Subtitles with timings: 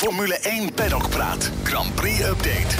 [0.00, 1.50] Formule 1 Paddock Praat.
[1.62, 2.76] Grand Prix Update.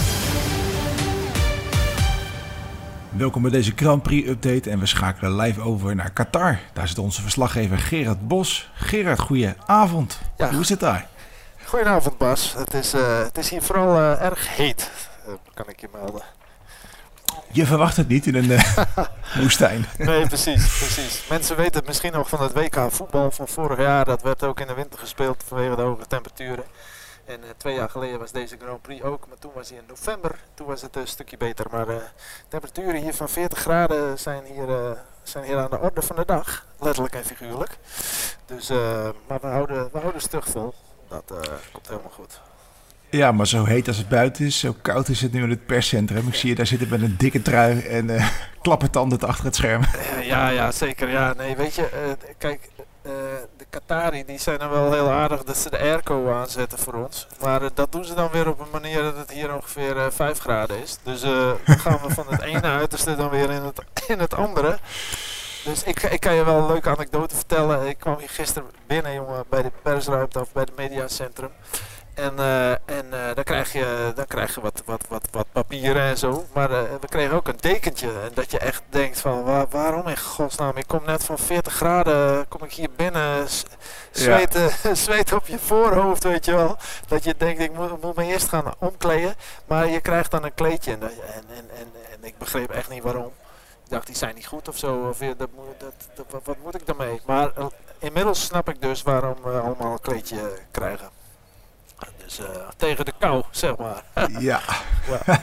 [3.10, 6.59] Welkom bij deze Grand Prix update en we schakelen live over naar Qatar.
[6.72, 8.71] Daar zit onze verslaggever Gerard Bos.
[8.75, 10.21] Gerard, goeie avond.
[10.37, 10.51] Ja.
[10.51, 11.06] Hoe is het daar?
[11.64, 14.91] Goedenavond Bas, het is, eh, het is hier vooral eh, erg heet,
[15.27, 16.23] eh, kan ik je melden.
[17.52, 18.61] Je verwacht het niet in een
[19.43, 19.84] woestijn.
[19.98, 21.27] Nee, precies, precies.
[21.29, 24.05] Mensen weten het misschien nog van het WK voetbal van vorig jaar.
[24.05, 26.64] Dat werd ook in de winter gespeeld vanwege de hoge temperaturen.
[27.30, 29.84] En eh, twee jaar geleden was deze Grand Prix ook, maar toen was hij in
[29.88, 30.38] november.
[30.54, 31.66] Toen was het een stukje beter.
[31.71, 31.96] Maar eh
[32.48, 34.91] temperaturen hier van 40 graden zijn hier, eh,
[35.23, 36.66] zijn hier aan de orde van de dag.
[36.80, 37.79] Letterlijk en figuurlijk.
[38.47, 38.69] Dus,
[39.27, 40.74] maar we houden, we houden stug vol.
[41.09, 41.33] Dat
[41.73, 42.41] komt helemaal goed.
[43.11, 45.66] Ja, maar zo heet als het buiten is, zo koud is het nu in het
[45.66, 46.29] perscentrum.
[46.29, 48.29] Ik zie je daar zitten met een dikke trui en eh
[48.62, 49.83] klappertanden achter het scherm.
[50.23, 51.09] Ja, ja, zeker.
[51.09, 52.69] Ja, nee, weet je, kijk,
[53.03, 53.13] eh,
[53.57, 57.27] de Qatari die zijn dan wel heel aardig dat ze de airco aanzetten voor ons.
[57.41, 60.11] Maar eh, dat doen ze dan weer op een manier dat het hier ongeveer eh
[60.11, 60.99] 5 graden is.
[61.02, 64.34] Dus eh, dan gaan we van het ene uiterste dan weer in het, in het
[64.34, 64.78] andere.
[65.64, 67.89] Dus ik, ik kan je wel een leuke anekdote vertellen.
[67.89, 71.50] Ik kwam hier gisteren binnen, jongen, bij de persruimte of bij het mediacentrum.
[72.14, 76.03] En, eh, en eh, dan krijg je, dan krijg je wat, wat, wat, wat papieren
[76.03, 76.47] en zo.
[76.52, 78.06] Maar eh, we kregen ook een dekentje.
[78.08, 80.77] En dat je echt denkt van waar- waarom in godsnaam?
[80.77, 83.48] Ik kom net van 40 graden, kom ik hier binnen.
[84.92, 86.77] zweet op je voorhoofd, weet je wel.
[87.08, 89.34] Dat je denkt, ik moet, moet me eerst gaan omkleden.
[89.67, 90.92] Maar je krijgt dan een kleedje.
[90.92, 91.11] En, en,
[91.56, 93.33] en, en, en ik begreep echt niet waarom.
[93.84, 95.06] Ik dacht, die zijn niet goed of zo.
[95.08, 95.92] Of, dat, moet- dat,
[96.30, 97.20] dat, wat, moet ik daarmee?
[97.27, 97.52] Maar
[97.98, 101.19] inmiddels snap ik dus waarom we allemaal een kleedje krijgen.
[102.24, 102.44] Dus eh,
[102.76, 104.02] tegen de kou, zeg maar.
[104.38, 104.60] Ja.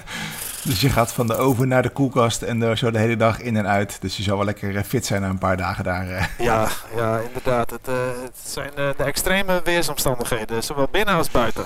[0.63, 3.39] Dus je gaat van de oven naar de koelkast en er zo de hele dag
[3.39, 4.01] in en uit.
[4.01, 6.09] Dus je zal wel lekker eh, fit zijn na een paar dagen daar.
[6.09, 6.25] eh.
[6.39, 7.69] Ja, ja inderdaad.
[7.69, 7.85] Het,
[8.23, 11.65] het zijn de extreme weersomstandigheden, zowel binnen als buiten.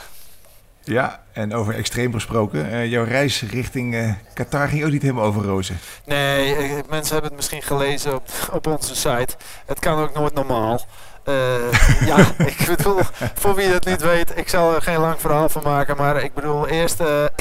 [0.84, 5.80] Ja, en over extreem gesproken, jouw reis richting Qatar ging ook niet helemaal over rozen.
[6.06, 6.56] Nee,
[6.90, 9.36] mensen hebben het misschien gelezen op, op onze site.
[9.66, 10.82] Het kan ook nooit normaal.
[11.24, 11.72] Eh,
[12.06, 12.18] ja,
[12.52, 13.00] ik bedoel,
[13.34, 15.98] voor wie het niet weet, ik zal er geen lang verhaal van maken.
[15.98, 17.32] Maar ik bedoel, eerste,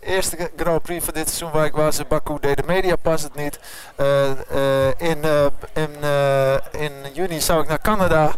[0.00, 3.22] eerste Grand Prix van dit seizoen waar ik was, in Baku, deed de media pas
[3.22, 3.58] het niet.
[3.96, 8.30] Eh, eh, in, eh, in, eh, in juni zou ik naar Canada.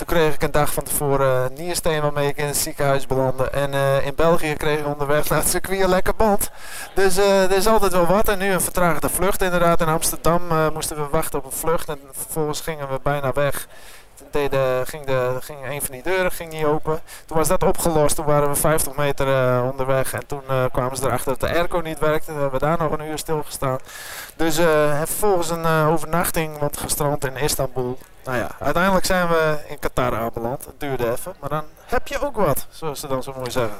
[0.00, 3.50] Toen kreeg ik een dag van tevoren een niersteen waarmee ik in het ziekenhuis belandde.
[3.50, 6.50] En eh, in België kreeg ik onderweg naar het circuit lekker band.
[6.94, 8.28] Dus eh, er is altijd wel wat.
[8.28, 9.80] En nu een vertraagde vlucht inderdaad.
[9.80, 11.88] In Amsterdam eh, moesten we wachten op een vlucht.
[11.88, 13.68] En vervolgens gingen we bijna weg.
[14.84, 17.00] Ging, de, ging een van die deuren ging niet open.
[17.26, 18.16] Toen was dat opgelost.
[18.16, 20.12] Toen waren we 50 meter eh, onderweg.
[20.12, 22.26] En toen eh, kwamen ze erachter dat de airco niet werkte.
[22.26, 23.78] Toen hebben we daar nog een uur stilgestaan.
[24.36, 26.58] Dus eh, en vervolgens een overnachting.
[26.58, 27.98] Want gestrand in Istanbul.
[28.24, 30.64] Nou ja, uiteindelijk zijn we in Qatar aanbeland.
[30.64, 31.34] Het duurde even.
[31.40, 32.66] Maar dan heb je ook wat.
[32.70, 33.78] Zoals ze dan zo mooi zeggen.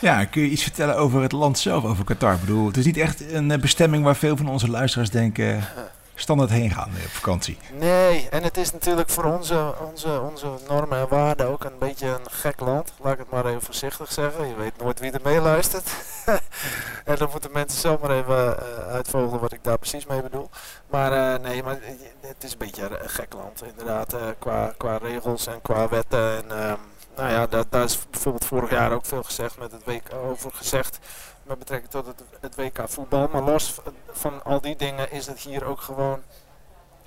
[0.00, 2.32] Ja, kun je iets vertellen over het land zelf, over Qatar?
[2.32, 5.64] Ik bedoel, het is niet echt een bestemming waar veel van onze luisteraars denken
[6.14, 7.58] standaard heen gaan eh, op vakantie.
[7.72, 12.06] Nee, en het is natuurlijk voor onze, onze, onze normen en waarden ook een beetje
[12.06, 12.92] een gek land.
[13.00, 14.48] Laat ik het maar even voorzichtig zeggen.
[14.48, 15.90] Je weet nooit wie er meeluistert.
[17.04, 20.50] en dan moeten mensen zelf maar even eh, uitvogelen wat ik daar precies mee bedoel.
[20.90, 21.78] Maar eh, nee, maar
[22.20, 24.16] het is een beetje een gek land inderdaad.
[24.38, 26.36] qua, qua regels en qua wetten.
[26.36, 26.78] En, ehm,
[27.16, 30.52] nou ja, daar, daar is bijvoorbeeld vorig jaar ook veel gezegd met het WK over
[30.52, 30.98] gezegd.
[31.44, 32.06] Met betrekking tot
[32.40, 33.28] het, WK voetbal.
[33.28, 36.22] Maar los van al die dingen is het hier ook gewoon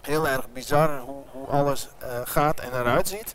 [0.02, 3.34] heel erg bizar hoe, hoe alles eh, gaat en eruit ziet.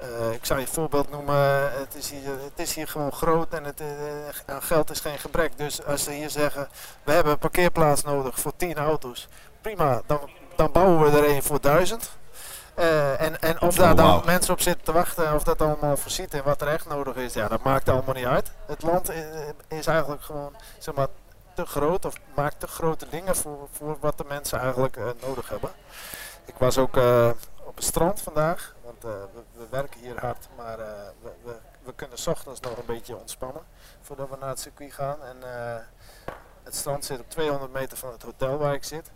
[0.00, 1.72] Eh, ik zou je voorbeeld noemen.
[1.72, 5.58] Het is hier, het is hier gewoon groot en het, eh, geld is geen gebrek.
[5.58, 6.68] Dus als ze hier zeggen,
[7.04, 9.28] we hebben een parkeerplaats nodig voor 10 auto's.
[9.60, 12.10] Prima, dan, dan bouwen we er een voor 1000.
[12.78, 15.96] Eh, en, en of daar Oh, dan mensen op zitten te wachten, of dat allemaal
[15.96, 18.50] voorziet en wat er echt nodig is, ja, dat maakt allemaal niet uit.
[18.66, 19.12] Het land
[19.68, 21.06] is eigenlijk gewoon, zeg maar,
[21.54, 25.48] te groot of maakt te grote dingen voor, voor wat de mensen eigenlijk eh, nodig
[25.48, 25.70] hebben.
[26.44, 27.30] Ik was ook eh,
[27.64, 30.76] op het strand vandaag, want we, we werken hier hard, maar
[31.22, 33.62] we, we, we kunnen 's ochtends nog een beetje ontspannen
[34.00, 35.22] voordat we naar het circuit gaan.
[35.22, 35.36] En
[36.62, 39.10] het strand zit op 200 meter van het hotel waar ik zit.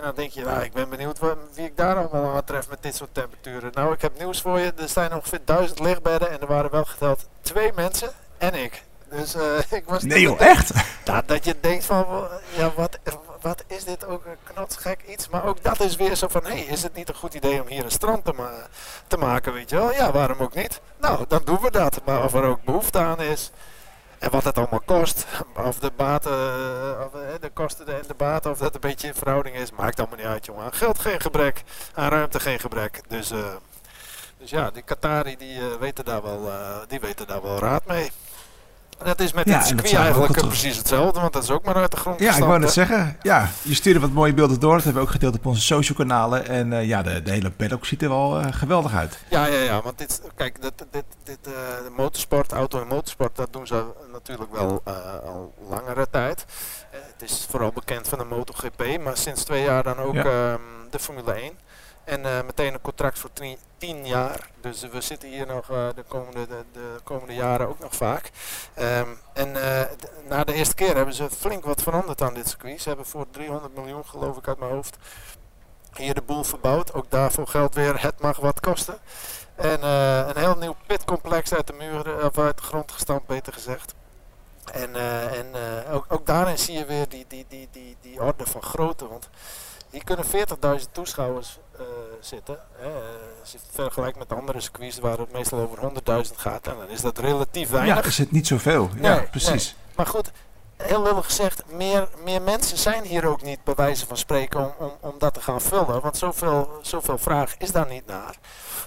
[0.00, 1.18] En dan denk je, nou, ik ben benieuwd
[1.54, 3.70] wie ik daar allemaal aantref met dit soort temperaturen.
[3.74, 4.72] Nou, ik heb nieuws voor je.
[4.76, 8.82] Er zijn ongeveer duizend lichtbedden en er waren wel geteld twee mensen en ik.
[9.08, 10.72] Dus eh, ik was Nee joh, echt?
[11.04, 12.98] ja, dat je denkt van, ja, wat,
[13.40, 15.28] wat is dit ook een knotsgek iets.
[15.28, 17.60] Maar ook dat is weer zo van, hé, hey, is het niet een goed idee
[17.62, 18.66] om hier een strand te, ma-
[19.06, 19.92] te maken, weet je wel?
[19.92, 20.80] Ja, waarom ook niet?
[21.00, 22.00] Nou, dan doen we dat.
[22.04, 23.50] Maar of er ook behoefte aan is
[24.20, 28.14] en wat het allemaal kost, of de baten, eh, of, eh, de kosten en de
[28.14, 30.64] baten, of dat een beetje in verhouding is, maakt allemaal niet uit, jongen.
[30.64, 31.62] Aan geld geen gebrek,
[31.94, 33.00] aan ruimte geen gebrek.
[33.08, 33.54] Dus, eh,
[34.38, 36.50] Dus ja, die Qatari die, weten, daar wel,
[36.88, 38.10] die weten daar wel raad mee.
[39.04, 41.90] Dat is met Ja, het circuit eigenlijk precies hetzelfde, want dat is ook maar uit
[41.90, 43.16] de grond Ja, ik wou net zeggen.
[43.22, 44.74] Ja, je stuurde wat mooie beelden door.
[44.74, 46.46] Dat hebben we ook gedeeld op onze social kanalen.
[46.48, 49.18] En eh, ja, de, de hele paddock ziet er wel eh, geweldig uit.
[49.28, 51.52] Ja, ja, ja, want dit, kijk, dit, dit, dit, eh,
[51.84, 54.82] de motorsport, auto en motorsport, dat doen ze natuurlijk wel
[55.24, 56.44] al langere tijd.
[56.90, 60.24] Het is vooral bekend van de MotoGP, maar sinds twee jaar dan ook Ja.
[60.24, 60.60] ehm,
[60.90, 61.52] de Formule 1.
[62.10, 64.50] En eh, meteen een contract voor tien- 10 jaar.
[64.60, 68.30] Dus we zitten hier nog eh, de, komende, de, de komende jaren ook nog vaak.
[68.74, 69.86] Ehm, en eh,
[70.28, 72.80] na de eerste keer hebben ze flink wat veranderd aan dit circuit.
[72.80, 74.96] Ze hebben voor 300 miljoen, geloof ik uit mijn hoofd,
[75.94, 76.94] hier de boel verbouwd.
[76.94, 78.98] Ook daarvoor geldt weer, het mag wat kosten.
[79.54, 83.52] En eh, een heel nieuw pitcomplex uit de muren, of uit de grond gestampt, beter
[83.52, 83.94] gezegd.
[84.72, 88.22] En, eh, en eh, ook, ook daarin zie je weer die, die, die, die, die
[88.22, 89.08] orde van grootte.
[89.08, 89.28] Want
[89.90, 90.24] hier kunnen
[90.80, 91.69] 40.000 toeschouwers eh,
[92.20, 92.58] zitten.
[92.80, 92.86] Eh,
[93.40, 96.88] Als je het vergelijkt met andere circuits waar het meestal over 100.000 gaat, en dan
[96.88, 97.96] is dat relatief weinig.
[98.02, 98.88] Ja, is het niet zoveel.
[99.00, 99.76] Ja, Nee, precies.
[99.96, 100.30] Maar goed,
[100.76, 104.72] heel lullig gezegd, meer, meer mensen zijn hier ook niet bij wijze van spreken om,
[104.78, 106.00] om, om dat te gaan vullen.
[106.00, 108.36] Want zoveel, zoveel vraag is daar niet naar.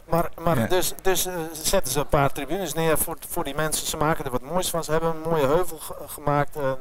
[0.06, 0.68] Maar, maar Ja.
[0.68, 3.88] dus, dus eh, zetten ze een paar tribunes neer voor, voor die mensen.
[3.88, 4.84] Ze maken er wat moois van.
[4.84, 6.72] Ze hebben een mooie heuvel ge- gemaakt eh,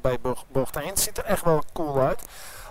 [0.00, 0.86] bij bocht, bocht 1.
[0.88, 2.22] Het ziet er echt wel cool uit.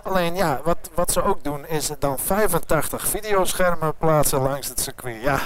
[0.06, 5.22] Alleen ja, wat, wat ze ook doen is dan 85 videoschermen plaatsen langs het circuit.
[5.22, 5.38] Ja,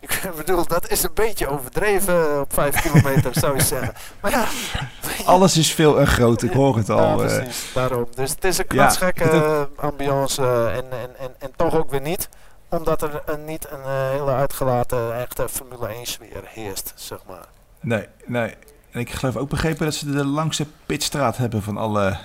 [0.00, 3.94] ik bedoel, dat is een beetje overdreven op 5 kilometer zou je zeggen.
[4.20, 4.44] Maar ja,
[5.24, 6.42] Alles is veel en groot.
[6.42, 7.24] Ik hoor het ja, al.
[7.24, 7.36] eh.
[7.36, 8.06] precies, daarom.
[8.14, 12.00] Dus het is een Ja, eh, ambiance eh, en, en, en, en toch ook weer
[12.00, 12.28] niet.
[12.68, 17.44] Omdat er eh, niet een eh, hele uitgelaten echte Formule 1 sfeer heerst, zeg maar.
[17.80, 18.54] Nee, nee.
[18.90, 22.16] En ik geloof ook begrepen dat ze de langste pitstraat hebben van alle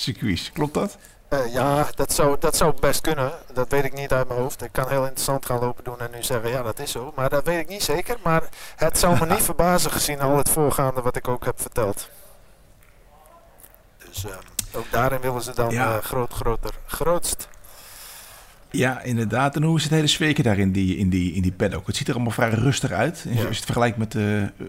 [0.00, 0.50] circuits.
[0.52, 0.98] Klopt dat?
[1.28, 3.32] Eh, ja, dat zou, dat zou best kunnen.
[3.52, 4.62] Dat weet ik niet uit mijn hoofd.
[4.62, 7.12] Ik kan heel interessant gaan lopen doen en nu zeggen, ja dat is zo.
[7.16, 8.16] Maar dat weet ik niet zeker.
[8.24, 8.42] Maar
[8.76, 12.08] het zou me niet verbazen gezien al het voorgaande wat ik ook heb verteld.
[14.08, 14.34] Dus ehm,
[14.72, 15.96] ook daarin willen ze dan Ja.
[15.96, 17.48] eh, groot, groter, grootst.
[18.70, 19.56] Ja, inderdaad.
[19.56, 21.86] En hoe is het hele sfeertje daar in die, in die, in die paddock?
[21.86, 23.12] Het ziet er allemaal vrij rustig uit.
[23.28, 23.48] Als je Ja.
[23.48, 24.66] het vergelijkt met de eh,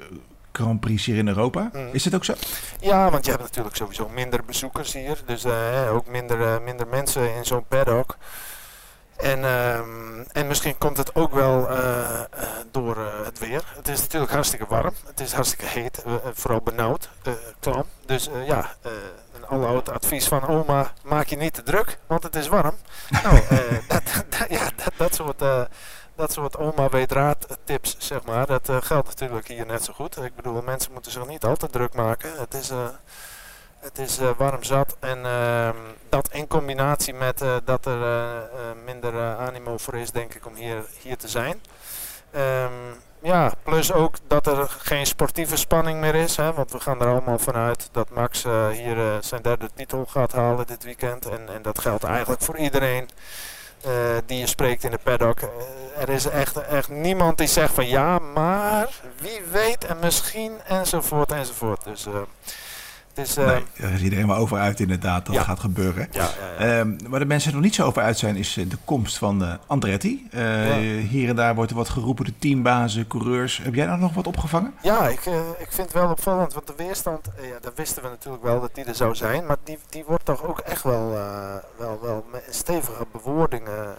[0.57, 1.69] Grand Prix hier in Europa.
[1.73, 1.87] Mhm.
[1.91, 2.33] Is het ook zo?
[2.79, 5.21] Ja, want je hebt natuurlijk sowieso minder bezoekers hier.
[5.25, 8.17] Dus eh, ook minder, eh, minder mensen in zo'n paddock.
[9.17, 12.21] En, ehm, en misschien komt het ook wel eh,
[12.71, 13.63] door het weer.
[13.75, 14.93] Het is natuurlijk hartstikke warm.
[15.05, 16.03] Het is hartstikke heet.
[16.33, 17.09] vooral benauwd.
[17.59, 17.83] klam.
[18.05, 18.75] Dus ja,
[19.33, 20.91] een aloude advies van oma.
[21.03, 22.75] Maak je niet te druk, want het is warm.
[23.23, 23.39] nou,
[23.87, 25.43] dat, dat- ja, dat, dat soort...
[26.17, 29.93] dat soort oma weet raad tips, zeg maar, dat eh, geldt natuurlijk hier net zo
[29.93, 30.23] goed.
[30.23, 32.31] Ik bedoel, mensen moeten zich niet al te druk maken.
[32.37, 32.87] Het is, eh,
[33.79, 35.75] het is eh, warm zat en ehm,
[36.09, 37.99] dat in combinatie met dat er
[38.85, 41.61] minder animo voor is, denk ik, om hier, hier te zijn.
[42.31, 42.71] Ehm,
[43.19, 46.35] ja, plus ook dat er geen sportieve spanning meer is.
[46.35, 50.67] Hè, want we gaan er allemaal vanuit dat Max hier zijn derde titel gaat halen
[50.67, 51.25] dit weekend.
[51.25, 53.09] En, en dat geldt eigenlijk voor iedereen
[54.25, 55.39] die je spreekt in de paddock.
[55.39, 55.47] Eh,
[56.01, 58.87] er is echt, echt niemand die zegt van ja, maar
[59.19, 61.83] wie weet en misschien enzovoort enzovoort.
[61.83, 62.05] Dus
[63.17, 65.25] eh, eh, nee, daar is iedereen wel over uit inderdaad.
[65.25, 65.41] Dat Ja.
[65.43, 66.07] gaat gebeuren.
[66.11, 66.29] ja.
[66.59, 69.17] Ehm, waar de mensen er nog niet zo over uit zijn, is eh, de komst
[69.17, 70.27] van eh, Andretti.
[70.31, 70.43] Eh.
[71.09, 73.57] Hier en daar wordt er wat geroepen, de teambazen, coureurs.
[73.63, 74.73] Heb jij daar nog wat opgevangen?
[74.81, 78.03] Ja, ik, eh, ik vind het wel opvallend, want de weerstand, eh, ja, dat wisten
[78.03, 80.83] we natuurlijk wel dat die er zou zijn, maar die, die wordt toch ook echt
[80.83, 83.95] wel, eh, wel, wel met stevige bewoordingen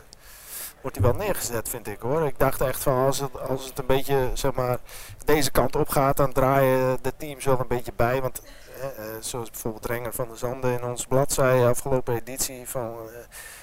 [0.80, 2.26] wordt die wel neergezet, vind ik hoor.
[2.26, 4.78] Ik dacht echt van als het, als het een beetje, zeg maar,
[5.25, 8.42] deze kant op gaat, dan draaien de teams wel een beetje bij, want
[8.80, 12.97] eh, eh, zoals bijvoorbeeld Renger van der Zanden in ons blad zei, afgelopen editie, van
[13.06, 13.18] eh,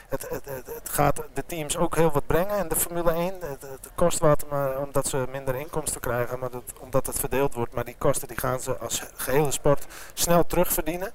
[0.09, 3.33] het, het, het, het gaat de teams ook heel wat brengen in de Formule 1.
[3.39, 7.53] Het, het kost wat maar omdat ze minder inkomsten krijgen, maar dat, omdat het verdeeld
[7.53, 7.73] wordt.
[7.73, 11.11] Maar die kosten die gaan ze als gehele sport snel terugverdienen.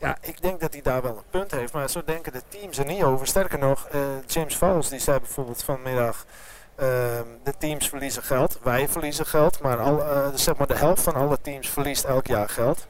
[0.00, 2.78] Ja, ik denk dat hij daar wel een punt heeft, maar zo denken de teams
[2.78, 3.26] er niet over.
[3.26, 6.26] Sterker nog, eh, James Falls die zei bijvoorbeeld vanmiddag,
[6.74, 11.02] ehm, de teams verliezen geld, wij verliezen geld, maar, al, eh, zeg maar de helft
[11.02, 12.86] van alle teams verliest elk jaar geld.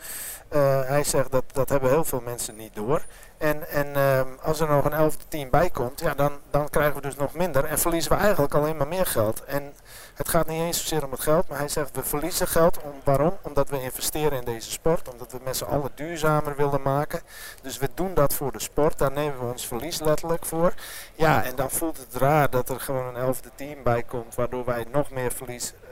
[0.49, 3.03] Eh, hij zegt dat dat hebben heel veel mensen niet door.
[3.39, 6.95] En, en ehm, als er nog een elfde team bij komt, ja, dan, dan krijgen
[6.95, 7.65] we dus nog minder.
[7.65, 9.45] En verliezen we eigenlijk alleen maar meer geld.
[9.45, 9.75] En
[10.21, 12.83] het gaat niet eens zozeer om het geld, maar hij zegt we verliezen geld.
[12.83, 13.37] Om, waarom?
[13.43, 15.09] Omdat we investeren in deze sport.
[15.09, 17.21] Omdat we met z'n allen duurzamer willen maken.
[17.63, 18.99] Dus we doen dat voor de sport.
[18.99, 20.75] Daar nemen we ons verlies letterlijk voor.
[21.15, 24.35] Ja, en dan voelt het raar dat er gewoon een elfde team bij komt.
[24.35, 25.91] Waardoor wij nog meer verlies eh,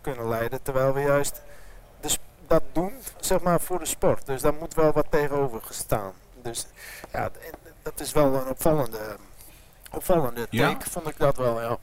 [0.00, 0.62] kunnen leiden.
[0.62, 1.42] Terwijl we juist
[2.00, 2.08] de
[2.46, 4.26] dat doen, zeg maar, voor de sport.
[4.26, 6.12] Dus daar moet wel wat tegenover gestaan.
[6.42, 6.66] Dus
[7.12, 7.30] ja,
[7.82, 9.16] dat is wel een opvallende,
[9.90, 10.68] opvallende Ja.
[10.68, 11.76] take, vond ik dat wel, ja.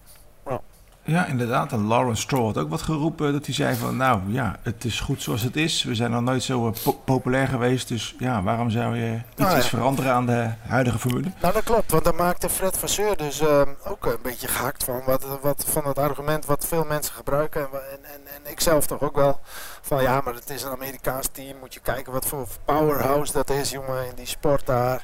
[0.46, 0.62] Ja,
[1.08, 1.72] inderdaad.
[1.72, 3.32] En Lawrence Stroll had ook wat geroepen.
[3.34, 5.84] Dat hij zei van, nou ja, het is goed zoals het is.
[5.84, 7.88] We zijn nog nooit zo eh, po- populair geweest.
[7.88, 9.62] Dus ja, waarom zou je iets Nou ja.
[9.62, 11.32] veranderen aan de huidige formule?
[11.42, 15.02] Nou, dat klopt, want daar maakte Fred Vasseur dus ehm, ook een beetje gehakt van.
[15.06, 17.62] Wat, wat, van het argument wat veel mensen gebruiken.
[17.62, 19.40] En, en, en ik zelf toch ook wel.
[19.82, 21.58] Van ja, maar het is een Amerikaans team.
[21.60, 25.04] Moet je kijken wat voor powerhouse dat is, jongen, in die sport daar.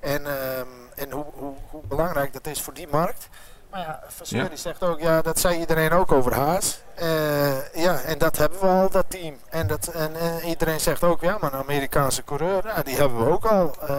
[0.00, 3.28] En, ehm, en hoe, hoe, hoe belangrijk dat is voor die markt.
[3.72, 4.48] Maar ja, Vasseur Ja.
[4.48, 6.80] die zegt ook, ja, dat zei iedereen ook over Haas.
[6.94, 9.36] Eh, ja, en dat hebben we al, dat team.
[9.50, 13.24] En, dat, en, en iedereen zegt ook, ja, maar een Amerikaanse coureur, ja, die hebben
[13.24, 13.74] we ook al.
[13.88, 13.96] Eh,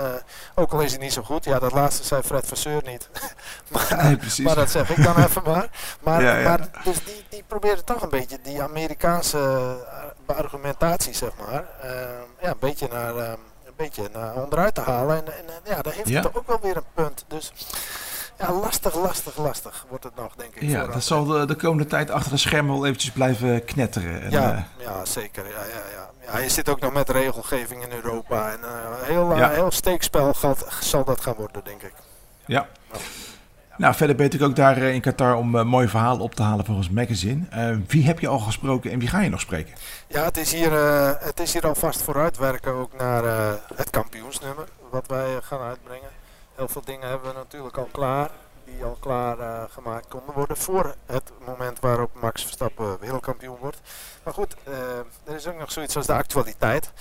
[0.56, 1.44] ook al is hij niet zo goed.
[1.46, 3.10] Ja, dat laatste zei Fred Vasseur niet.
[3.72, 4.46] maar, Nee, precies.
[4.46, 5.68] maar dat zeg ik dan even maar.
[6.00, 6.50] Maar, Ja, ja.
[6.50, 9.38] maar dus die, die probeerde toch een beetje die Amerikaanse
[10.28, 11.92] eh, argumentatie, zeg maar, eh,
[12.42, 13.28] ja, een beetje naar, eh,
[13.66, 15.16] een beetje naar onderuit te halen.
[15.18, 17.26] En, en eh, ja, daar heeft toch ook wel weer een punt.
[17.28, 17.54] Dus
[18.40, 20.62] ja, lastig, lastig, lastig wordt het nog, denk ik.
[20.62, 24.22] Ja, dat zal de, de komende tijd achter de schermen wel eventjes blijven knetteren.
[24.22, 25.44] En, ja, eh, ja, zeker.
[25.44, 26.32] Ja, ja, ja.
[26.32, 28.52] Hij zit ook nog met regelgeving in Europa.
[28.52, 31.94] En eh, heel, eh, heel steekspel gaat, zal dat gaan worden, denk ik.
[32.46, 32.68] ja.
[33.78, 36.42] Nou, verder ben je natuurlijk ook daar in Qatar om eh, mooie verhalen op te
[36.42, 37.44] halen voor ons magazine.
[37.88, 39.74] Wie heb je al gesproken en wie ga je nog spreken?
[40.08, 43.24] Ja, het is hier, eh, het is hier alvast vooruitwerken ook naar
[43.76, 44.68] het kampioensnummer.
[44.90, 46.10] Wat wij gaan uitbrengen.
[46.56, 48.30] Heel veel dingen hebben we natuurlijk al klaar.
[48.66, 53.82] Die al klaar eh, gemaakt konden worden voor het moment waarop Max Verstappen wereldkampioen wordt.
[54.24, 54.74] Maar goed, eh,
[55.24, 56.92] er is ook nog zoiets als de actualiteit.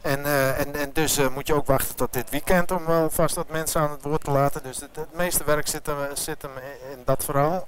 [0.00, 3.34] En, eh, en, en dus moet je ook wachten tot dit weekend om wel vast
[3.34, 4.62] wat mensen aan het woord te laten.
[4.62, 7.66] Dus het, meeste werk zit hem, zit in- dat verhaal.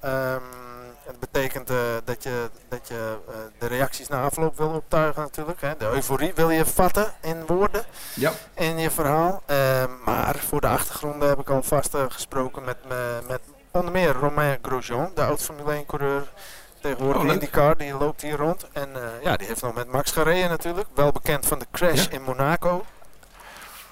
[1.04, 5.60] Het betekent eh, dat je, dat je eh, de reacties na afloop wil optuigen natuurlijk.
[5.60, 5.76] Hè.
[5.76, 8.32] De euforie wil je vatten in woorden Ja.
[8.54, 9.42] in je verhaal.
[9.46, 13.40] Ehm, maar voor de achtergronden heb ik al vast eh, gesproken met, me- met
[13.70, 16.32] onder meer Romain Grosjean, de oud Formule 1 coureur.
[16.80, 17.28] Tegenwoordig Oh.
[17.32, 18.66] IndyCar, die loopt hier rond.
[18.72, 20.88] En eh, ja, die heeft nog met Max gereden natuurlijk.
[20.94, 22.10] Wel bekend van de crash Ja.
[22.10, 22.84] in Monaco.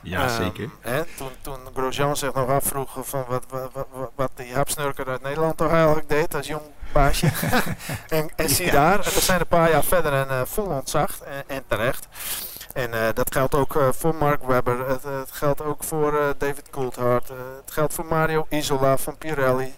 [0.02, 0.70] Ja, Ehm, zeker.
[0.80, 5.22] Hè, toen, toen Grosjean zich nog afvroeg van wat, wat, wat, wat die hapsnurker uit
[5.22, 7.30] Nederland toch eigenlijk deed als jong baasje.
[8.08, 8.72] en, en zie Ja.
[8.72, 12.06] daar, we zijn een paar jaar verder en eh, vol ontzacht en, en terecht.
[12.72, 16.28] En eh, dat geldt ook eh, voor Mark Webber, het, het geldt ook voor eh,
[16.38, 19.74] David Coulthard, eh, het geldt voor Mario Isola van Pirelli.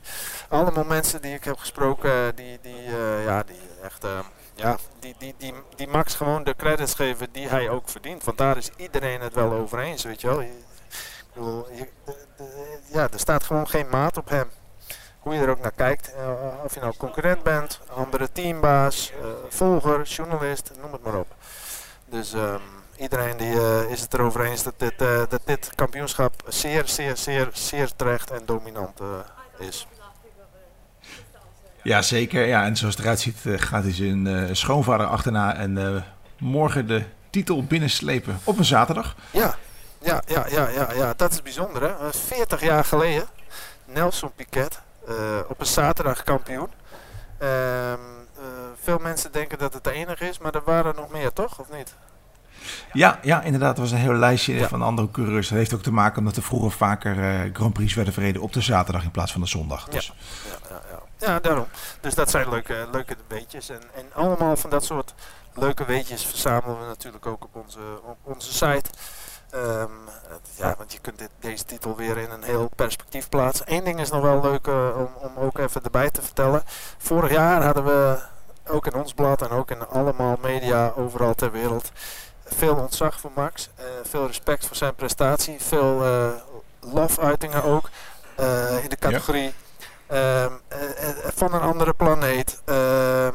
[0.48, 4.04] Allemaal mensen die ik heb gesproken, eh, die, die, eh, ja, die echt...
[4.54, 8.24] ja, die, die, die, die Max gewoon de credits geven die hij ook verdient.
[8.24, 10.40] Want daar is iedereen het wel over eens, weet je wel.
[10.40, 14.50] Je- ik bedoel, je- de- de- ja, er staat gewoon geen maat op hem.
[15.18, 16.14] Hoe je er ook naar kijkt.
[16.14, 16.30] eh,
[16.64, 21.34] of je nou concurrent bent, andere teambaas, eh, volger, journalist, noem het maar op.
[22.04, 22.60] Dus ehm,
[22.96, 27.48] iedereen die, eh, is het erover eens dat dit, dat dit kampioenschap zeer, zeer, zeer,
[27.52, 29.00] zeer terecht en dominant
[29.58, 29.86] is.
[31.82, 32.46] Ja, zeker.
[32.46, 36.02] Ja, en zoals het eruit ziet eh, gaat hij zijn eh, schoonvader achterna en eh,
[36.38, 39.16] morgen de titel binnenslepen op een zaterdag.
[39.30, 39.54] Ja,
[39.98, 41.14] ja, ja, ja, ja, ja.
[41.16, 41.88] dat is bijzonder hè.
[41.88, 43.26] Eh, 40 jaar geleden,
[43.84, 44.80] Nelson Piquet,
[45.48, 46.68] op een zaterdag kampioen.
[47.42, 48.00] Ehm,
[48.36, 48.42] eh,
[48.82, 51.70] veel mensen denken dat het de enige is, maar er waren nog meer toch, of
[51.70, 51.94] niet?
[52.92, 53.74] Ja, ja, inderdaad.
[53.76, 54.68] Er was een heel lijstje Ja.
[54.68, 55.48] van andere coureurs.
[55.48, 58.52] Dat heeft ook te maken omdat er vroeger vaker eh, Grand Prix werden verreden op
[58.52, 59.88] de zaterdag in plaats van de zondag.
[59.88, 60.12] Dus,
[60.44, 61.26] Ja, ja, ja.
[61.26, 61.66] ja daarom.
[62.00, 63.68] Dus dat zijn leuke, leuke weetjes.
[63.68, 65.14] En, en allemaal van dat soort
[65.54, 68.90] leuke weetjes verzamelen we natuurlijk ook op onze, op onze site.
[69.50, 69.90] Ehm,
[70.56, 73.66] ja, want je kunt dit, deze titel weer in een heel perspectief plaatsen.
[73.68, 76.62] Eén ding is nog wel leuk eh, om, om ook even erbij te vertellen.
[76.98, 78.18] Vorig jaar hadden we
[78.66, 81.92] ook in ons blad en ook in allemaal media overal ter wereld
[82.56, 83.68] veel ontzag voor Max.
[83.76, 85.56] eh, veel respect voor zijn prestatie.
[85.60, 86.26] Veel eh
[86.92, 87.88] love-uitingen ook
[88.36, 89.54] eh, in de categorie
[90.06, 92.60] ehm, eh, eh, van een andere planeet.
[92.64, 93.34] Ehm,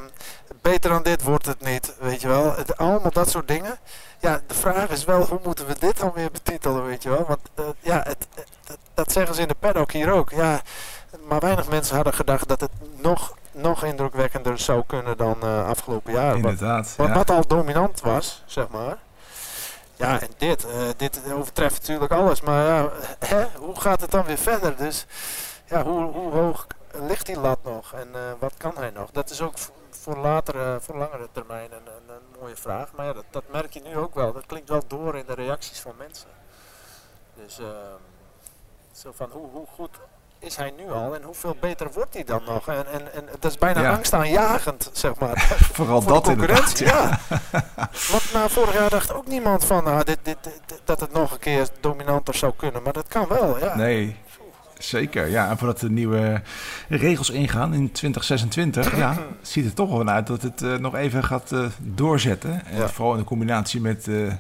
[0.62, 2.55] beter dan dit wordt het niet, weet je wel.
[2.55, 3.77] Het, allemaal dat soort dingen.
[4.19, 7.25] Ja, de vraag is wel, hoe moeten we dit dan weer betitelen, weet je wel.
[7.27, 7.39] Want
[7.79, 10.29] ja, het, het- dat, zeggen ze in de paddock hier ook.
[10.29, 10.62] Ja,
[11.27, 12.71] maar weinig mensen hadden gedacht dat het
[13.01, 16.36] nog, nog indrukwekkender zou kunnen dan afgelopen jaar.
[16.36, 16.93] Inderdaad.
[16.97, 17.13] wat, ja.
[17.13, 18.97] wat al dominant was, zeg maar.
[19.98, 22.42] Ja, en dit, eh, dit overtreft natuurlijk alles.
[22.42, 24.75] Maar ja, hè, hoe gaat het dan weer verder?
[24.75, 25.06] Dus
[25.66, 27.94] ja, hoe, hoe hoog ligt die lat nog?
[27.94, 29.12] En eh, wat kan hij nog?
[29.12, 29.54] Dat is ook
[29.89, 32.92] voor latere, voor langere termijn een, een, een mooie vraag.
[32.92, 34.34] Maar ja, dat, dat merk je nu ook wel.
[34.34, 36.30] Dat klinkt wel door in de reacties van mensen.
[37.36, 38.01] Dus ehm,
[38.92, 40.00] zo van, hoe, hoe goed
[40.39, 41.15] is hij nu al?
[41.15, 42.67] En hoeveel beter wordt hij dan nog?
[42.67, 43.94] En, en, en dat is bijna Ja.
[43.94, 45.38] angstaanjagend, zeg maar.
[45.74, 47.20] Vooral voor dat de concurrentie, ja.
[48.12, 51.32] Want na vorig jaar dacht ook niemand van ah, dit, dit, dit- dat het nog
[51.32, 52.84] een keer dominanter zou kunnen.
[52.84, 53.75] Maar dat kan wel, ja.
[53.75, 54.15] Nee.
[54.77, 55.50] Zeker, ja.
[55.50, 56.41] En voordat de nieuwe
[56.89, 61.24] regels ingaan in 2026, ja, ziet het toch wel uit dat het uh, nog even
[61.24, 62.65] gaat uh, doorzetten.
[62.65, 62.88] En Ja.
[62.88, 64.32] vooral in de combinatie met uh,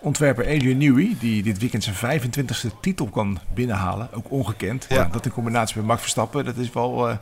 [0.00, 4.08] ontwerper Adrian Newey, die dit weekend zijn 25e titel kan binnenhalen.
[4.12, 4.86] Ook ongekend.
[4.88, 5.08] Ja.
[5.12, 7.18] Dat in combinatie met Max Verstappen, dat is wel...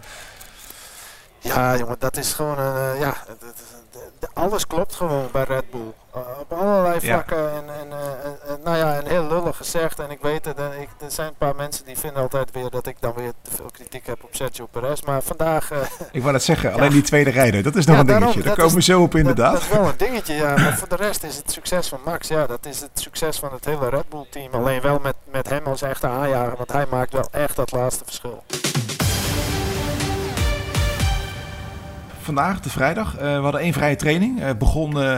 [1.49, 2.95] eh, Ja, jongen, dat is gewoon een.
[2.95, 3.15] eh, ja,
[4.35, 5.93] alles klopt gewoon bij Red Bull.
[6.17, 7.01] Uh, op allerlei Ja.
[7.01, 7.51] vlakken.
[7.53, 9.99] En, en, eh, en- en, nou ja, en heel lullig gezegd.
[9.99, 12.71] En ik weet het, en ik, er zijn een paar mensen die vinden altijd weer
[12.71, 15.01] dat ik dan weer te veel kritiek heb op Sergio Perez.
[15.01, 15.71] Maar vandaag.
[15.71, 15.79] eh,
[16.13, 18.47] ik wou net zeggen, alleen die tweede rijder, dat is nog Ja, een daarom, dingetje.
[18.49, 19.53] Daar dat komen we zo op dat, inderdaad.
[19.53, 20.57] dat is wel een dingetje, ja.
[20.57, 22.29] Maar voor de rest is het succes van Max.
[22.29, 24.53] Ja, dat is het succes van het hele Red Bull team.
[24.55, 26.57] Alleen wel met, met hem als echte aanjager.
[26.57, 28.43] Want hij maakt wel echt dat laatste verschil.
[32.27, 34.41] Vandaag, de vrijdag, eh, we hadden één vrije training.
[34.41, 35.17] Het begon eh,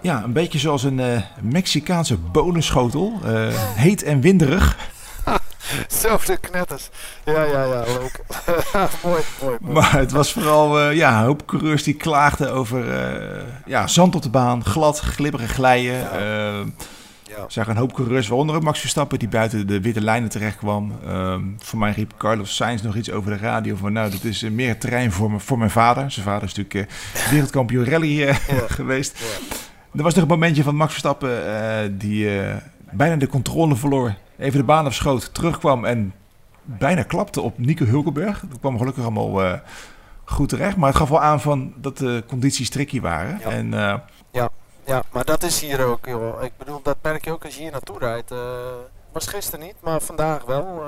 [0.00, 3.20] ja, een beetje zoals een eh, Mexicaanse bonenschotel.
[3.24, 4.76] Eh, heet en winderig.
[6.02, 6.88] Zo, de knetters.
[7.24, 8.20] Ja, ja, ja, leuk.
[9.04, 9.74] mooi, mooi, mooi.
[9.74, 14.14] Maar het was vooral eh, ja, een hoop coureurs die klaagden over eh, ja, zand
[14.14, 15.98] op de baan, glad, glibberig glijden.
[15.98, 16.10] Ja.
[16.10, 16.66] Eh,
[17.38, 17.44] Ja.
[17.48, 20.92] zagen een hoop coureurs, waaronder ook Max Verstappen, die buiten de witte lijnen terecht kwam.
[21.06, 24.42] Ehm, voor mij riep Carlos Sainz nog iets over de radio van, nou, dit is
[24.42, 26.10] eh, meer terrein voor, me- voor mijn vader.
[26.10, 28.36] Zijn vader is natuurlijk eh, wereldkampioen rally eh,
[28.78, 29.20] geweest.
[29.96, 32.28] Er was nog een momentje van Max Verstappen die
[32.90, 34.14] bijna de controle verloor.
[34.38, 36.12] Even de baan afschoot, terugkwam en
[36.64, 38.42] bijna klapte op Nico Hulkenberg.
[38.48, 39.60] Dat kwam gelukkig allemaal
[40.24, 40.76] goed terecht.
[40.76, 43.38] Maar het gaf wel aan van dat de condities tricky waren.
[43.44, 43.50] Ja.
[43.50, 43.70] En
[44.88, 46.42] Ja, maar dat is hier ook, joh.
[46.42, 48.30] Ik bedoel, dat merk je ook als je hier naartoe rijdt.
[48.30, 48.38] Eh,
[49.12, 50.82] was gisteren niet, maar vandaag wel.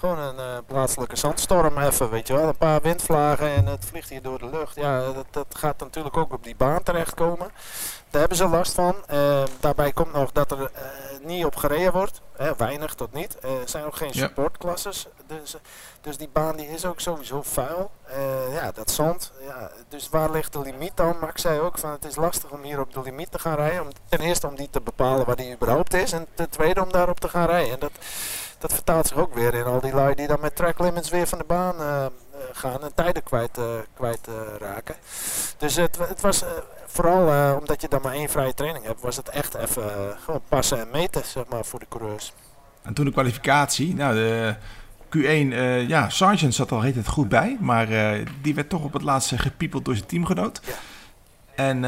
[0.00, 2.48] Gewoon een eh, plaatselijke zandstorm even, weet je wel.
[2.48, 4.74] Een paar windvlagen en het vliegt hier door de lucht.
[4.74, 7.50] Ja, dat, dat gaat natuurlijk ook op die baan terechtkomen.
[8.10, 8.94] Daar hebben ze last van.
[9.06, 10.82] Eh, daarbij komt nog dat er eh,
[11.22, 12.20] niet op gereden wordt.
[12.36, 13.38] Hè, weinig tot niet.
[13.38, 15.06] Eh, Er zijn ook geen supportklasses.
[15.26, 15.56] Dus,
[16.00, 17.90] dus die baan die is ook sowieso vuil.
[18.52, 19.32] Ja, dat zand.
[19.46, 21.16] Ja, dus waar ligt de limiet dan?
[21.20, 23.80] Max zei ook van het is lastig om hier op de limiet te gaan rijden.
[23.82, 26.12] Om, ten eerste om die te bepalen waar die überhaupt is.
[26.12, 27.72] En ten tweede om daarop te gaan rijden.
[27.72, 27.92] En dat,
[28.60, 31.26] dat vertaalt zich ook weer in al die lui die dan met track limits weer
[31.26, 32.10] van de baan eh, eh,
[32.52, 34.94] gaan en tijden kwijt, eh, kwijt raken.
[35.58, 36.44] Dus het, het was
[36.86, 40.80] vooral omdat je dan maar één vrije training hebt, was het echt even gewoon passen
[40.80, 42.32] en meten zeg maar, voor de coureurs.
[42.82, 44.54] En toen de kwalificatie, nou de
[45.16, 47.88] Q1, eh, ja, Sargent zat al heet het goed bij, maar
[48.42, 50.60] die werd toch op het laatste gepiepeld door zijn teamgenoot.
[50.64, 50.72] Ja.
[51.54, 51.84] En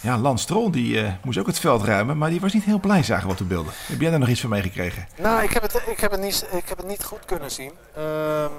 [0.00, 2.80] ja, Lance Stroll die eh, moest ook het veld ruimen, maar die was niet heel
[2.80, 3.72] blij, zagen we op de beelden.
[3.76, 5.08] Heb jij daar nog iets van meegekregen?
[5.16, 7.72] Nou, ik heb het, ik heb het, niet, ik heb het niet goed kunnen zien.
[7.96, 8.52] Ehm,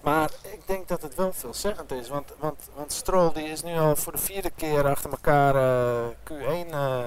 [0.00, 2.08] maar ik denk dat het wel veelzeggend is.
[2.08, 6.04] Want, want, want Stroll die is nu al voor de vierde keer achter elkaar eh,
[6.30, 6.98] Q1 eh,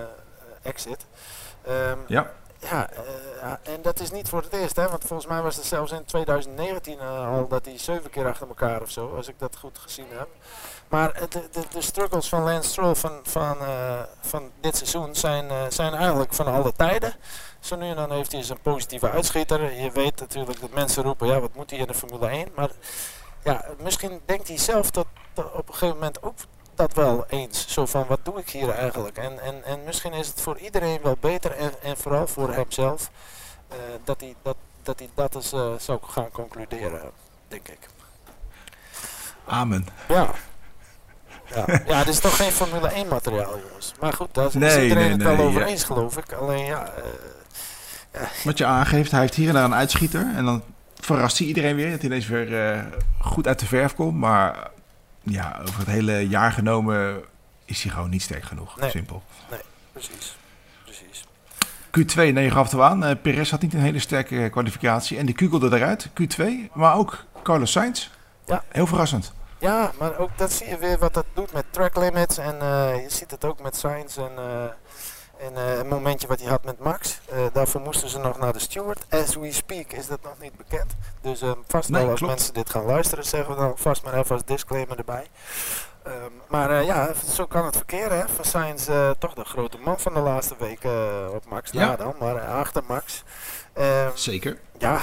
[0.61, 1.05] exit.
[1.65, 2.31] Ehm, Ja.
[2.69, 2.89] Ja,
[3.63, 4.89] en dat is niet voor het eerst, hè?
[4.89, 8.47] want volgens mij was het zelfs in 2019 eh, al dat hij zeven keer achter
[8.47, 10.27] elkaar of zo, als ik dat goed gezien heb.
[10.89, 15.49] Maar de, de, de struggles van Lance Stroll van, van, eh, van dit seizoen zijn,
[15.49, 17.13] eh, zijn eigenlijk van alle tijden.
[17.59, 19.81] Zo nu en dan heeft hij eens een positieve uitschieter.
[19.81, 22.47] Je weet natuurlijk dat mensen roepen, ja, wat moet hij in de Formule 1?
[22.55, 22.69] Maar
[23.43, 26.35] ja, misschien denkt hij zelf dat, dat op een gegeven moment ook
[26.75, 27.67] dat wel eens.
[27.67, 29.17] Zo van, wat doe ik hier eigenlijk?
[29.17, 33.11] En, en, en misschien is het voor iedereen wel beter en, en vooral voor hemzelf
[33.67, 35.49] eh, dat, hij, dat, dat hij dat eens
[35.83, 37.11] zou gaan concluderen,
[37.47, 37.79] denk ik.
[39.45, 39.87] Amen.
[40.07, 40.33] Ja.
[41.55, 43.93] Ja, ja dit is toch geen Formule 1 materiaal, jongens.
[43.99, 45.67] Maar goed, daar is Nee, iedereen nee, het wel nee, over ja.
[45.67, 46.31] eens, geloof ik.
[46.31, 46.91] Alleen ja,
[48.11, 50.63] eh, Wat je aangeeft, hij heeft hier en daar een uitschieter en dan
[50.99, 52.83] verrast hij iedereen weer dat hij ineens weer eh,
[53.21, 54.15] goed uit de verf komt.
[54.15, 54.69] Maar
[55.23, 57.21] ja, over het hele jaar genomen
[57.65, 58.79] is hij gewoon niet sterk genoeg.
[58.79, 58.89] Nee.
[58.89, 59.23] Simpel.
[59.91, 60.37] precies.
[60.83, 61.25] Precies.
[61.99, 63.05] Q2, nee, je gaf het al aan.
[63.05, 66.09] Eh, Perez had niet een hele sterke kwalificatie en die kukelde eruit.
[66.09, 68.09] Q2, maar ook Carlos Sainz.
[68.45, 68.63] Ja.
[68.71, 69.33] Heel verrassend.
[69.65, 72.37] Ja, maar ook dat zie je weer wat dat doet met track limits.
[72.37, 74.63] En eh, je ziet het ook met Sainz en, eh,
[75.47, 77.19] en eh, een momentje wat hij had met Max.
[77.53, 79.05] Daarvoor moesten ze nog naar de steward.
[79.09, 80.95] As we speak is dat nog niet bekend.
[81.21, 84.13] Dus eh, vast Nee, wel als mensen dit gaan luisteren, zeggen we dan vast maar
[84.13, 85.27] even als disclaimer erbij.
[86.03, 88.17] Ehm, maar ja, zo kan het verkeren.
[88.17, 88.27] Hè?
[88.27, 91.85] Van Sainz toch de grote man van de laatste weken op Max Ja.
[91.85, 93.23] na dan, maar achter Max.
[93.73, 94.59] Ehm, Zeker.
[94.77, 95.01] ja,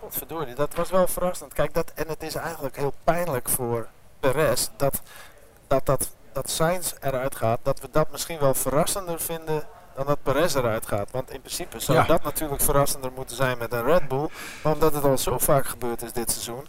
[0.00, 1.52] godverdorie, dat was wel verrassend.
[1.52, 3.86] Kijk, dat, en het is eigenlijk heel pijnlijk voor
[4.30, 5.02] Perez dat
[5.66, 7.58] dat, dat, dat Sainz eruit gaat.
[7.62, 9.62] Dat we dat misschien wel verrassender vinden
[9.96, 11.10] dan dat Perez eruit gaat.
[11.10, 12.04] Want in principe zou Ja.
[12.04, 14.28] dat natuurlijk verrassender moeten zijn met een Red Bull.
[14.62, 16.66] Maar omdat het al zo vaak gebeurd is dit seizoen.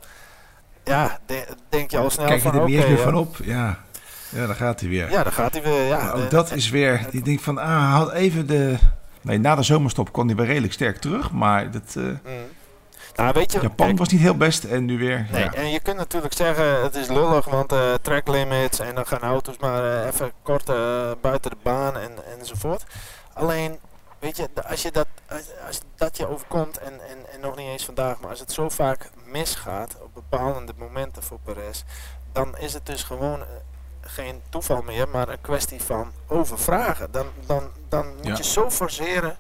[0.83, 3.35] Ja, de- denk je al snel Kijk je van er meer ja, van op?
[3.43, 3.79] Ja.
[4.29, 5.11] ja, daar gaat hij weer.
[5.11, 5.83] ja, dan gaat hij weer.
[5.83, 8.75] Ja, Maar ook eh, dat eh, is weer, die denkt van, ah, haal even de...
[9.21, 11.93] Nee, na de zomerstop kon hij weer redelijk sterk terug, maar dat...
[11.95, 12.17] eh, mm.
[13.15, 15.27] Nou, weet je, Japan kijk, was niet heel best en nu weer.
[15.31, 15.53] Nee, ja.
[15.53, 19.19] en je kunt natuurlijk zeggen, het is lullig, want eh track limits en dan gaan
[19.21, 22.83] auto's maar eh, even kort eh, buiten de baan en, enzovoort.
[23.33, 23.79] Alleen,
[24.19, 27.67] weet je, als, je dat, als, als dat je overkomt, en, en, en nog niet
[27.67, 31.83] eens vandaag, maar als het zo vaak misgaat op bepalende momenten voor Perez,
[32.31, 33.43] dan is het dus gewoon
[34.01, 37.11] geen toeval meer, maar een kwestie van overvragen.
[37.11, 38.35] Dan, dan, dan moet Ja.
[38.37, 39.35] je zo forceren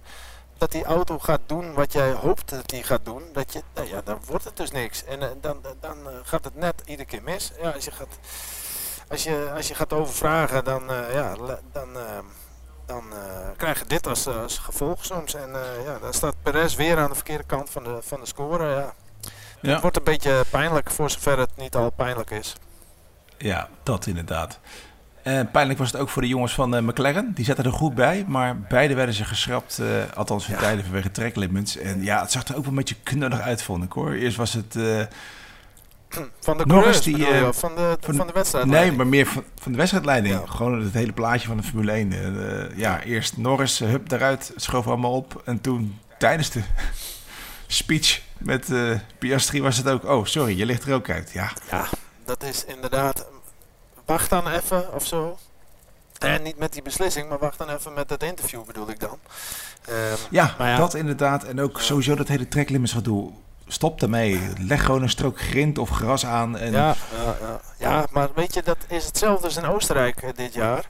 [0.63, 3.87] dat die auto gaat doen wat jij hoopt dat die gaat doen, dat je, nou
[3.87, 5.03] ja, dan wordt het dus niks.
[5.03, 7.51] En eh, dan, dan, eh, gaat het net iedere keer mis.
[7.61, 8.19] Ja, als je gaat,
[9.07, 11.35] als je, als je gaat overvragen, dan, eh, ja,
[11.71, 12.19] dan, eh,
[12.85, 13.03] dan
[13.57, 15.33] krijg je dit als, als gevolg soms.
[15.33, 15.49] En
[15.85, 18.69] ja, dan staat Perez weer aan de verkeerde kant van de, van de score.
[18.69, 18.93] Ja.
[19.61, 19.71] Ja.
[19.71, 22.55] Het wordt een beetje pijnlijk, voor zover het niet al pijnlijk is.
[23.37, 24.59] Ja, dat inderdaad.
[25.23, 27.31] En pijnlijk was het ook voor de jongens van eh, McLaren.
[27.33, 29.79] Die zaten er goed bij, maar beide werden ze geschrapt.
[29.79, 31.77] eh, althans hun tijden vanwege track limits.
[31.77, 34.11] En ja, het zag er ook wel een beetje knullig uit, vond ik hoor.
[34.11, 34.75] Eerst was het...
[34.75, 35.01] eh,
[36.39, 38.65] Van de Norris die, je, eh, van de, van- van de wedstrijd.
[38.65, 40.33] nee, maar meer van, van de wedstrijdleiding.
[40.35, 40.41] Ja.
[40.45, 42.11] Gewoon het hele plaatje van de Formule 1.
[42.11, 45.41] Eh, ja, eerst Norris, eh, hup daaruit, schoof allemaal op.
[45.45, 46.61] En toen tijdens de
[47.67, 50.03] speech met eh Piastri was het ook...
[50.05, 51.31] Oh, sorry, je ligt er ook uit.
[51.33, 51.85] Ja, Ja,
[52.25, 53.25] dat is inderdaad.
[54.05, 55.37] Wacht dan even of zo.
[56.19, 59.19] En niet met die beslissing, maar wacht dan even met het interview bedoel ik dan.
[59.85, 61.43] Ehm, Ja, dat inderdaad.
[61.43, 63.31] En ook sowieso dat hele tracklimits gedoe.
[63.67, 64.41] Stop daarmee.
[64.59, 66.57] Leg gewoon een strook grind of gras aan.
[66.57, 67.59] En ja, ja, ja.
[67.77, 70.85] ja, maar weet je, dat is hetzelfde als in Oostenrijk eh, dit jaar.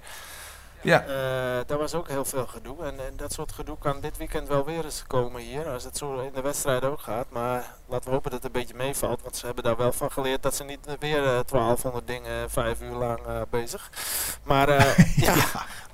[0.83, 2.83] Ja, Eh, daar was ook heel veel gedoe.
[2.83, 5.69] En, en dat soort gedoe kan dit weekend wel weer eens komen hier.
[5.69, 7.25] Als het zo in de wedstrijd ook gaat.
[7.29, 9.21] Maar laten we hopen dat het een beetje meevalt.
[9.21, 12.49] Want ze hebben daar wel van geleerd dat ze niet eh, weer eh, 1200 dingen
[12.49, 13.89] vijf uur lang eh, bezig.
[14.43, 15.35] Maar eh, ja,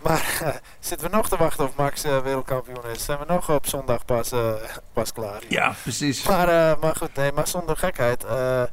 [0.02, 3.06] maar eh, zitten we nog te wachten of Max eh, wereldkampioen is?
[3.06, 4.54] Zijn we nog op zondag pas, eh,
[4.93, 5.41] pas klaar?
[5.47, 6.23] ja, precies.
[6.28, 8.23] Maar, eh, maar goed, nee, maar zonder gekheid.
[8.25, 8.67] eh, eh,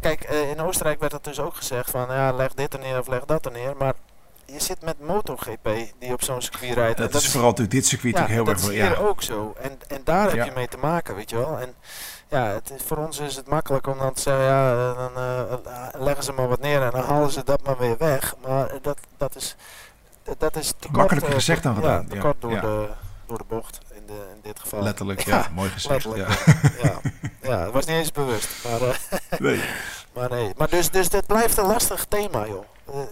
[0.00, 2.98] kijk, eh, in Oostenrijk werd dat dus ook gezegd van ja, leg dit er neer
[2.98, 3.76] of leg dat er neer.
[3.76, 3.94] Maar
[4.46, 7.00] je zit met MotoGP die op zo'n circuit rijdt.
[7.00, 8.72] en Dat is vooral natuurlijk dit circuit ja, natuurlijk heel dat erg...
[8.72, 9.54] is hier Ja, ook zo.
[9.60, 10.44] En, en daar heb Ja.
[10.44, 11.58] je mee te maken, weet je wel.
[11.58, 11.74] En
[12.28, 16.24] ja, het voor ons is het makkelijk om dan te zeggen, ja, dan eh, leggen
[16.24, 18.34] ze maar wat neer en dan halen ze dat maar weer weg.
[18.46, 19.56] Maar dat, dat is,
[20.38, 22.34] dat is te kort, Makkelijker eh, gezegd dan ja, gedaan, ja.
[22.38, 22.60] door, Ja.
[22.60, 22.88] de,
[23.26, 24.82] door de bocht in, de, in dit geval.
[24.82, 25.20] letterlijk.
[25.26, 26.02] Ja, Ja, mooi gezegd.
[26.02, 26.14] Ja.
[26.16, 26.26] ja.
[26.82, 27.00] ja.
[27.42, 28.48] ja, het was niet eens bewust.
[28.64, 28.94] Maar, eh,
[29.38, 29.60] Nee.
[30.14, 30.52] maar nee.
[30.56, 32.64] Maar dus, dus dit blijft een lastig thema, joh.
[32.86, 33.06] Eh, eh,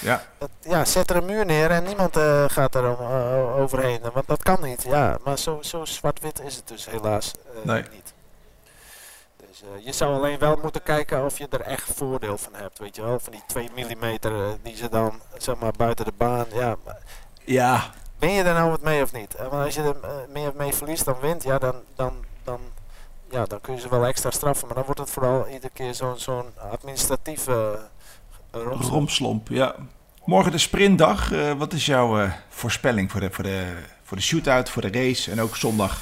[0.00, 0.22] Ja,
[0.60, 2.98] ja, zet er een muur neer en niemand eh, gaat er
[3.56, 4.00] overheen.
[4.12, 4.82] Want dat kan niet.
[4.82, 7.32] Ja, maar zo, zo zwart-wit is het dus helaas
[7.62, 7.82] Nee.
[7.92, 8.12] niet.
[9.48, 12.96] Dus je zou alleen wel moeten kijken of je er echt voordeel van hebt, weet
[12.96, 13.18] je wel.
[13.20, 14.18] Van die 2 mm
[14.62, 16.46] die ze dan, zeg maar, buiten de baan.
[16.52, 16.98] Ja, maar
[17.44, 19.34] ja, ben je er nou wat mee of niet?
[19.36, 19.96] Want als je er
[20.28, 22.60] meer mee verliest dan wint, ja, dan, dan, dan,
[23.30, 24.66] ja, dan kun je ze wel extra straffen.
[24.66, 27.78] Maar dan wordt het vooral iedere keer zo'n zo'n administratieve
[28.56, 28.92] uh, romslomp.
[28.92, 29.48] romslomp.
[29.48, 29.74] Ja.
[30.24, 31.32] Morgen de sprintdag.
[31.32, 34.90] Eh, wat is jouw eh, voorspelling voor de, voor, de, voor de shootout, voor de
[34.90, 36.00] race en ook zondag?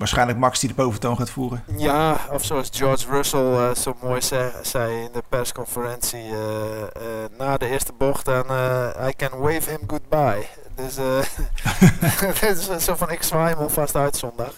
[0.00, 1.64] Waarschijnlijk Max die de boventoon gaat voeren.
[1.76, 6.88] Ja, of zoals George Russell eh, zo mooi zei, zei in de persconferentie eh, eh,
[7.38, 10.46] na de eerste bocht dan eh, I can wave him goodbye.
[10.80, 14.52] Dus, eh dus zo van ik zwaai hem alvast uit zondag.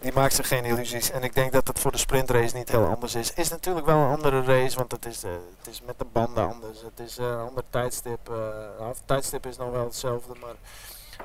[0.00, 1.10] Die maakt zich geen illusies.
[1.10, 3.32] En ik denk dat het voor de sprintrace niet heel anders is.
[3.34, 6.48] Is natuurlijk wel een andere race, want het is, eh, het is met de banden
[6.48, 6.82] anders.
[6.82, 8.30] Het is eh, een ander tijdstip.
[8.78, 10.54] het tijdstip is nog wel hetzelfde, maar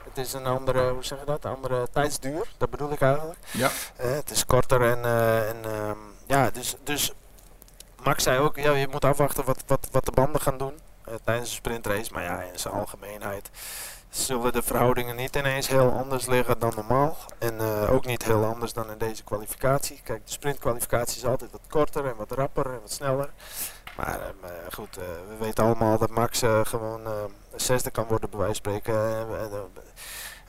[0.04, 1.44] het is een andere, hoe zeg je dat?
[1.44, 2.48] Een andere tijdsduur.
[2.58, 3.40] Dat bedoel ik eigenlijk.
[3.52, 3.70] Ja.
[3.96, 5.06] Het is korter en,
[5.48, 7.14] en ehm, ja, dus, dus
[8.04, 10.80] Max zei ook, ja, je moet afwachten wat, wat, wat de banden gaan doen
[11.24, 12.14] tijdens de sprintrace.
[12.14, 13.50] Maar ja, in zijn algemeenheid
[14.10, 17.18] zullen de verhoudingen niet ineens heel anders liggen dan normaal.
[17.38, 20.02] En eh, ook niet heel anders dan in deze kwalificatie.
[20.04, 23.30] Kijk, de sprintkwalificatie is altijd wat korter en wat rapper en wat sneller.
[23.98, 27.02] Maar ehm, eh, goed, eh, we weten allemaal dat Max gewoon
[27.56, 29.28] zesde kan worden bij wijze van spreken.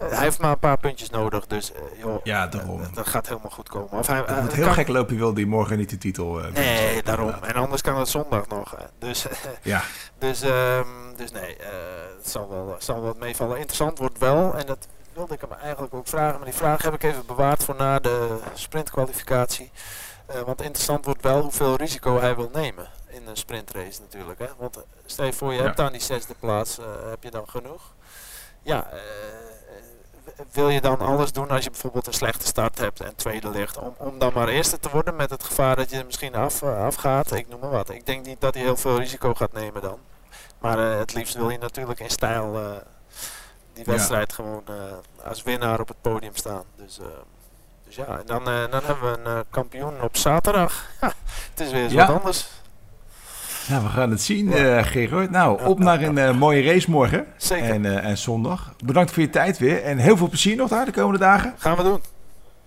[0.01, 2.83] Eh, eh, eh, hij heeft maar een paar puntjes nodig, dus eh, joh, Ja, daarom.
[2.83, 3.99] dat, dat gaat helemaal goed komen.
[3.99, 6.43] Of hij, Het moet heel kan- gek lopen, wil die morgen niet de titel.
[6.45, 6.53] eh.
[6.53, 7.27] Nee, daarom.
[7.27, 7.51] Inderdaad.
[7.51, 8.77] En anders kan het zondag nog.
[8.99, 9.27] Dus,
[9.63, 9.83] Ja,
[10.19, 10.87] dus, ehm,
[11.17, 11.69] dus nee, eh,
[12.19, 13.57] het zal wel, zal wel meevallen.
[13.57, 16.95] Interessant wordt wel, en dat wilde ik hem eigenlijk ook vragen, maar die vraag heb
[16.95, 19.71] ik even bewaard voor na de sprintkwalificatie.
[20.27, 24.39] Eh, want interessant wordt wel hoeveel risico hij wil nemen in een sprintrace natuurlijk.
[24.39, 24.47] Hè?
[24.59, 25.65] Want eh, stel je voor, je Ja.
[25.65, 27.81] hebt aan die zesde plaats, eh, heb je dan genoeg?
[28.63, 28.99] Ja, eh,
[30.53, 33.79] wil je dan alles doen als je bijvoorbeeld een slechte start hebt en tweede ligt,
[33.79, 36.63] om, om dan maar eerste te worden met het gevaar dat je er misschien af,
[36.63, 37.33] eh, afgaat?
[37.33, 37.91] Ik noem maar wat.
[37.91, 39.99] Ik denk niet dat hij heel veel risico gaat nemen dan.
[40.59, 42.71] Maar eh, het liefst wil je natuurlijk in stijl eh,
[43.73, 43.91] die Ja.
[43.93, 44.65] wedstrijd gewoon
[45.25, 46.65] als winnaar op het podium staan.
[46.77, 46.99] Dus,
[47.85, 50.85] Dus ja, en dan, dan hebben we een kampioen op zaterdag.
[51.01, 51.13] Ja,
[51.51, 52.07] het is weer eens Ja.
[52.07, 52.49] wat anders.
[53.71, 55.31] Nou, we gaan het zien, eh Gerard.
[55.31, 57.71] Nou, op naar een eh, mooie race morgen Zeker.
[57.71, 58.75] en, eh, en zondag.
[58.85, 61.55] Bedankt voor je tijd weer en heel veel plezier nog daar de komende dagen.
[61.59, 62.01] Gaan we doen.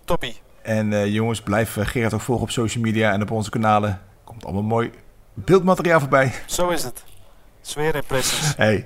[0.05, 0.41] Toppie.
[0.61, 4.01] En jongens, blijf Gerard ook volgen op social media en op onze kanalen.
[4.23, 4.91] Komt allemaal mooi
[5.33, 6.31] beeldmateriaal voorbij.
[6.45, 7.03] Zo is het.
[7.61, 8.53] Sfeerimpressies.
[8.57, 8.85] Hey,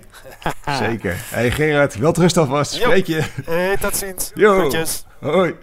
[0.66, 1.16] zeker.
[1.30, 2.76] Hey Gerard, wel rust alvast.
[2.76, 2.84] Jo.
[2.86, 3.24] Spreek je.
[3.46, 4.32] Hey, tot ziens.
[4.36, 4.60] Yo.
[4.60, 5.06] Groetjes.
[5.20, 5.56] Hoi.